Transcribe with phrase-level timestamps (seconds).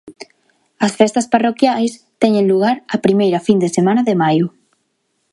[0.85, 4.47] As festas parroquiais teñen lugar a primeira fin de semana de maio.